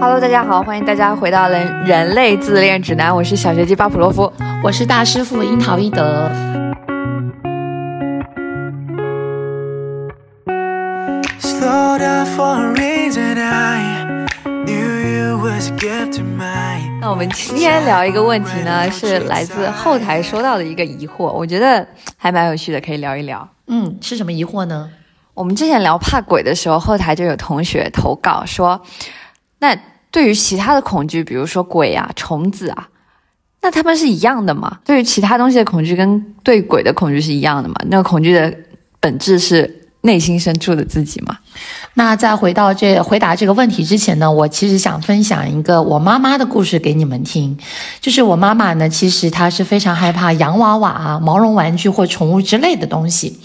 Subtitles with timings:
[0.00, 4.30] Hello，大家好，欢迎大家回到人人类自恋指南，我是小学鸡巴普洛夫，
[4.62, 6.30] 我是大师傅樱桃一德。
[17.00, 21.86] 那我们今天聊一个问题呢，是来自后台收到的一个疑惑，我觉得
[22.16, 23.46] 还蛮有趣的，可以聊一聊。
[23.68, 24.90] 嗯，是什么疑惑呢？
[25.34, 28.80] 我们之前聊怕鬼的时候，后台就有同学投稿说，
[29.64, 29.74] 那
[30.10, 32.86] 对于其他的恐惧，比如说鬼啊、虫子啊，
[33.62, 34.80] 那他们是一样的吗？
[34.84, 37.74] 对于其他东西的恐惧跟对鬼的恐惧是一样的吗？
[37.88, 38.54] 那个恐惧的
[39.00, 41.38] 本质是内心深处的自己吗？
[41.94, 47.56] 那在回到这回答这个问题之前呢，我其实想分享一个我妈妈的故事给你们听。
[48.00, 53.38] 就是我妈妈呢，其实她是非常害怕洋娃娃啊、毛绒玩具或宠物之类的东西。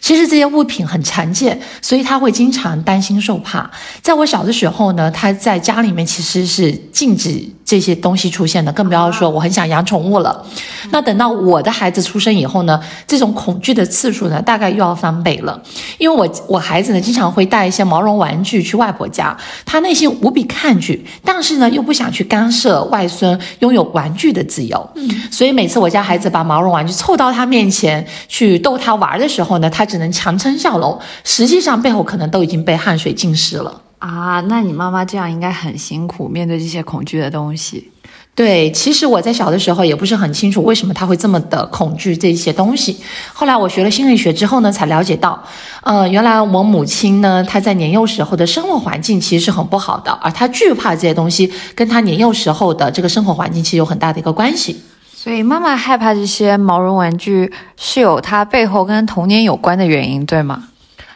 [0.00, 3.70] 其实这些物品很常见，所以她会经常担心受怕。
[4.00, 10.46] 在我小的时候呢，她在家里面其实是禁止这些东西出现的，更不要说我很想养宠物了。
[10.92, 15.60] 那等到我的孩子出生以后呢，这种恐惧的次数呢，大概又要翻倍了。
[15.98, 17.96] 因为我我孩子呢，经常会带一些毛。
[17.96, 24.90] 毛绒玩具去外婆家，他内心无比抗拒，但是呢又不想去干涉外孙拥有玩具的自由。
[24.96, 34.42] 嗯，所以每次我家孩子把毛绒玩具凑到他面前去逗他玩的时候呢，他只能强撑笑容，实际上背后可能都已经被汗水浸湿了啊。
[34.42, 37.90] 那你妈妈这样应该很辛苦，面对这些恐惧的东西。
[38.36, 42.94] 对，其实我在小的时候也不是很清楚为什么他会这么的恐惧这些东西。
[43.32, 45.42] 后来我学了心理学之后呢，才了解到，
[45.82, 54.82] 呃，原来我母亲呢，她在年幼时候的生活环境其实是很不好的，而她惧怕这些东西，跟她年幼时候的这个生活环境其实有很大的一个关系。
[55.14, 60.64] 所以妈妈害怕这些毛绒玩具，是有她背后跟童年有关的原因，对吗？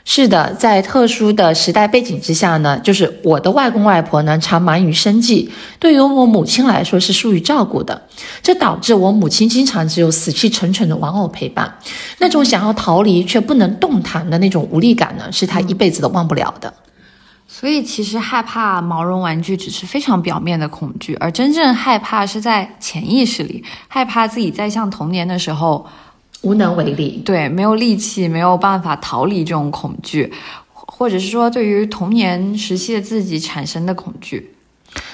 [0.02, 5.48] 是的，在特殊的时代背景之下呢，就是我的外公外婆呢常忙于生计，
[5.78, 8.00] 对于我母亲来说是疏于照顾的，
[8.42, 11.72] 这导致我母亲经常只有死气沉沉的玩偶陪伴，
[12.18, 16.72] 那种想要逃离却不能动弹的那种无力感呢，是她一辈子都忘不了的。
[17.46, 25.86] 所以其实害怕毛绒玩具只是非常表面的恐惧，而真正害怕是在潜意识里，害怕自己在像童年的时候。
[26.42, 30.32] 无能为力，对，没有力气，没有办法逃离这种恐惧，
[30.72, 34.54] 或者是说对于童年时期的自己产生的恐惧。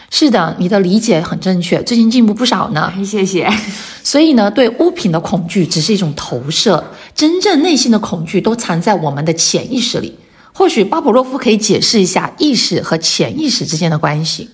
[0.09, 2.93] 是的，你的理解很正确，最近进步不少呢。
[3.05, 3.53] 谢谢。
[4.03, 6.83] 所以呢，对物品的恐惧只是一种投射，
[7.15, 10.17] 真正内心的恐惧都藏在我们的潜意识里。
[10.53, 14.49] 或许巴甫洛夫可以解释一下意识和潜意识之间的关系。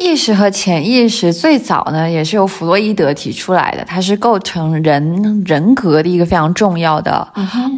[0.00, 7.12] 意识和潜意识最早呢，也是由弗洛伊德提出来的，它是构成人人格的一个非常重要的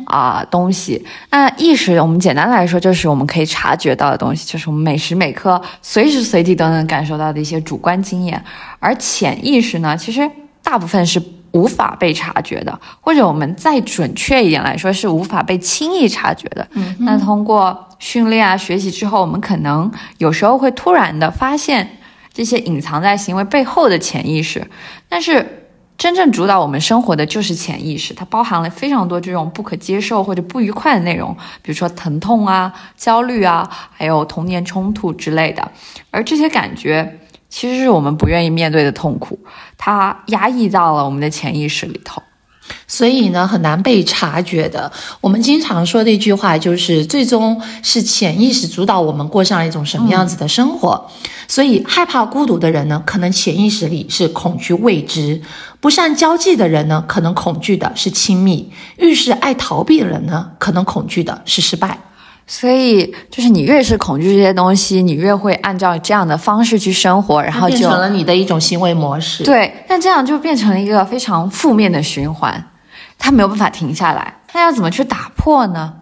[0.06, 1.04] 啊东西。
[1.30, 8.40] 那意识，我们简单来说，就是我们可以察觉到的东西，就是我们每时每刻、随时随地都能感受到的一些主观经验。
[8.78, 10.30] 而潜意识呢，其实
[10.62, 16.64] 大部分是无法被察觉的，或者我们再准确一点来说，是无法被轻易察觉的。
[17.00, 21.98] 那通过训练啊、学习之后，我们可能有时候会突然的发现。
[22.32, 24.66] 这些隐藏在行为背后的潜意识，
[25.08, 35.70] 但是真正主导我们生活的就是潜意识，它包含了非常多这种不可接受或者不愉快的内容，比如说疼痛啊、焦虑啊，还有童年冲突之类的。
[36.10, 39.38] 而这些感觉其实是我们不愿意面对的痛苦，
[39.76, 42.22] 它压抑到了我们的潜意识里头。
[42.92, 44.92] 所以呢，很难被察觉的。
[45.22, 51.10] 我们经常说的一句话就是，最终是潜意识主导我们过上一种什么样子的生活。
[51.48, 55.40] 所以，害怕孤独的人呢，可能潜意识里是恐惧未知；
[55.80, 61.98] 不善交际的人呢，可能恐惧的是亲密；遇事爱逃避的人呢，可能恐惧的是失败。
[62.46, 69.42] 所以，就是你越是恐惧这些东西，你越会按照这样的方式去生活，然后就变成了你的一种行为模式。
[69.44, 72.62] 对，那这样就变成了一个非常负面的循环，
[73.22, 74.40] 它没有办法停下来。
[74.52, 75.94] 那要怎么去打破呢？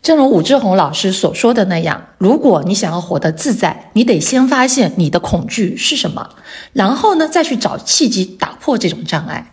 [0.00, 6.30] 正如武志红老师所说的那样，如果你想要活得自在，你得先发现你的恐惧是什么，
[6.72, 9.52] 然后呢，再去找契机打破这种障碍。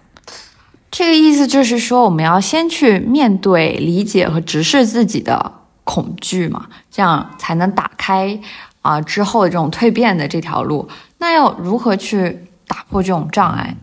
[0.90, 5.60] 这个意思就是说，我们要先去面对、理解和直视自己的。
[5.84, 8.40] 恐惧嘛，这样才能打开
[8.82, 10.88] 啊之后的这种蜕变的这条路。
[11.18, 13.76] 那要如何去打破这种障碍？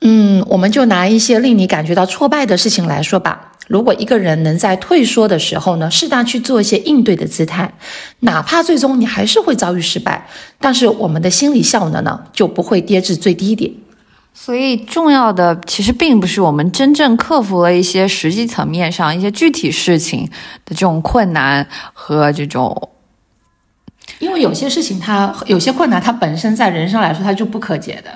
[0.00, 3.52] 嗯，我们就拿一些令你感觉到挫败的事情来说吧。
[3.66, 7.72] 如果一个人能在退缩的时候呢，适当去做一些应对的姿态，
[8.20, 10.28] 哪怕最终你还是会遭遇失败，
[10.60, 13.72] 但是我们的心理效能呢就不会跌至最低点。
[14.32, 20.26] 所以，重要的其实并不是我们真正克服了一些实际层面上一些具体事情
[20.64, 22.90] 的这种困难和这种
[24.18, 28.10] 因为有些事情它有些困难，它本身在人生来说它就不可解的。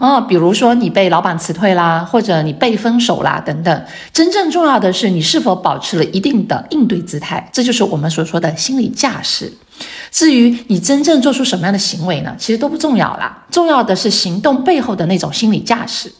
[0.00, 3.84] 嗯，比如说你被老板辞退啦，或者你被分手啦等等。
[4.12, 9.52] 真正重要的是你是否保持了一定的应对姿态，这就是我们所说的心理架势。
[10.10, 12.34] 至于你真正做出什么样的行为呢？
[12.38, 16.12] 其实都不重要啦，重要的是行动背后的那种心理架势。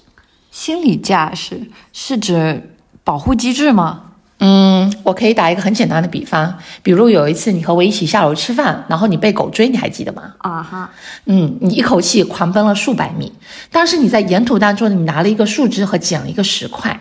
[0.51, 1.61] 心理架势
[1.93, 4.03] 是指保护机制吗？
[4.47, 10.35] 嗯，我可以打一个很简单的比方，比如有一次你和我一起下楼吃饭，然后你被狗追，你还记得吗？
[10.37, 10.91] 啊哈，
[11.25, 13.33] 嗯，你一口气狂奔了数百米，
[13.71, 17.01] 当时你在沿途当中，你拿了一个树枝和捡了一个石块，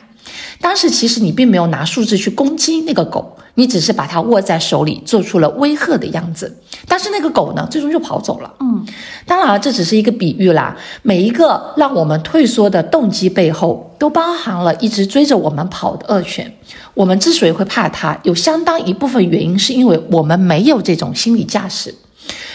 [0.63, 6.57] 当时其实你并没有拿树枝去攻击那个狗，你只是把它握在手里，做出了威吓的样子。
[6.88, 8.50] 但是那个狗呢，最终就跑走了。
[8.62, 8.86] 嗯，
[9.25, 10.74] 当然了，这只是一个比喻啦。
[11.01, 16.50] 每一个让我们退缩的动机背后，都包含了一直追着我们跑的恶犬。
[16.94, 21.94] 我们之所以会怕它，有相当一部分原因是因为我们没有这种心理架势。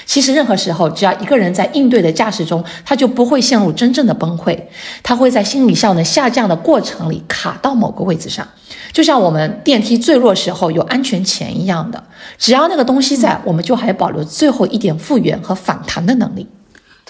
[0.09, 4.59] 其实任何时候，只要一个人在应对的驾驶中，他就不会陷入真正的崩溃。
[5.03, 8.49] 他会在心理效能下降的过程里卡到某个位置上，
[8.91, 12.03] 就像我们电梯坠落时候有安全钳一样的。
[12.39, 16.49] 只要那个东西在，我们就还保留最后一点复原和反弹的能力。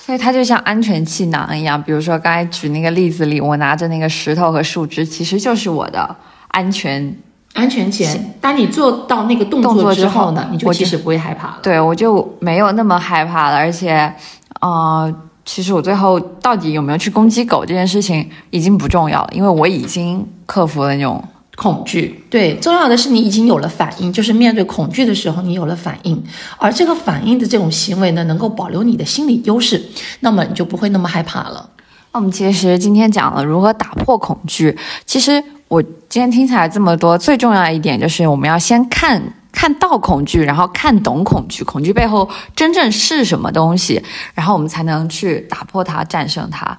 [0.04, 1.80] 所以它就像安全气囊一样。
[1.80, 6.16] 比如说刚才举那个例子里，我拿着那个石头和树枝，其实就是我的
[6.48, 7.16] 安全。
[7.54, 8.36] 安全前。
[8.40, 11.58] 当你做到那个动作之后呢，你就其实不会害怕了。
[11.62, 13.56] 对，我就没有那么害怕了。
[13.56, 14.12] 而且，
[14.60, 15.12] 呃，
[15.44, 21.22] 其实我最后到底有没有去攻击狗这件事情已经不重要了，因为我已经克服了那种
[21.56, 22.24] 恐惧。
[22.30, 26.22] 对，重要的是你已经有了反应，就是面对恐惧的时候你有了反应，
[26.58, 29.82] 而这个反应的这种行为呢，能够保留你的心理优势，
[30.20, 31.68] 那么你就不会那么害怕了。
[32.12, 35.42] 那我们其实今天讲了如何打破恐惧，其实。
[35.68, 39.22] 我今天听起来这么多，最重要的一点就是我们要先看
[39.52, 44.02] 看到恐惧，然后看懂恐惧，恐惧背后真正是什么东西，
[44.34, 46.76] 然后我们才能去打破它、战胜它。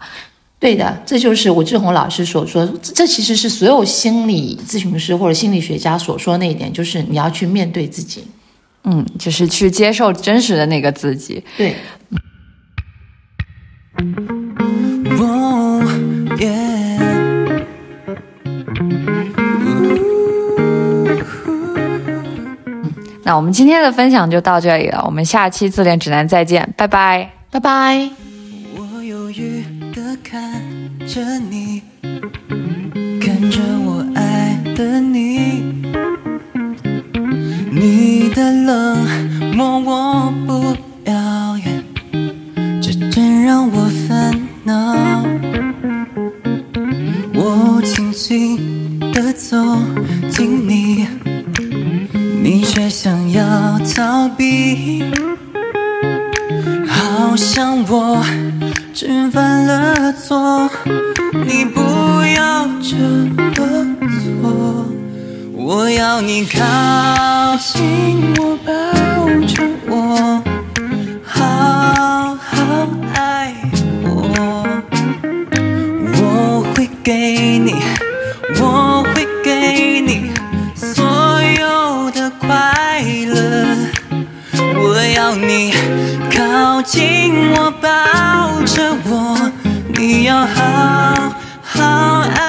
[0.60, 8.26] 对的，这就是吴志红老师所说，这其实是所有心理咨询师或者心理学家所说那一点，就是你要去面对自己，
[8.84, 11.44] 嗯，就是去接受真实的那个自己。
[11.56, 11.76] 对。
[23.40, 28.10] 我们今天的分享就到这里了，我们下期自恋指南再见，拜拜，拜拜。
[28.76, 29.64] 我犹豫
[29.96, 30.62] 的看
[31.08, 31.82] 着你，
[33.22, 35.74] 看着我爱的你，
[37.72, 40.76] 你的冷漠我不
[57.88, 58.24] 我
[58.94, 60.70] 只犯了错，
[61.34, 61.80] 你不
[62.36, 63.96] 要这么
[64.42, 64.86] 做。
[65.54, 66.60] 我要你靠
[67.58, 68.72] 近我，抱
[69.46, 70.42] 着我，
[86.92, 87.88] 紧握，抱
[88.66, 89.52] 着我，
[89.94, 92.49] 你要好好爱。